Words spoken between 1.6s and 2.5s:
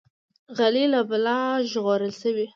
ژغورل شوی.